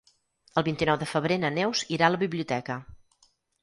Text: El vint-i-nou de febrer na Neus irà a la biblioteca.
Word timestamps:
El 0.61 0.65
vint-i-nou 0.67 0.97
de 1.03 1.09
febrer 1.13 1.39
na 1.43 1.53
Neus 1.59 1.87
irà 2.01 2.11
a 2.11 2.13
la 2.19 2.23
biblioteca. 2.27 2.83